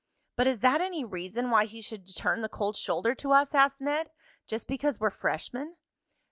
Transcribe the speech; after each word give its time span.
"But 0.35 0.47
is 0.47 0.61
that 0.61 0.81
any 0.81 1.05
reason 1.05 1.51
why 1.51 1.65
he 1.65 1.79
should 1.79 2.07
turn 2.15 2.41
the 2.41 2.49
cold 2.49 2.75
shoulder 2.75 3.13
to 3.13 3.33
us?" 3.33 3.53
asked 3.53 3.81
Ned. 3.81 4.09
"Just 4.47 4.67
because 4.67 4.99
we're 4.99 5.11
freshmen?" 5.11 5.75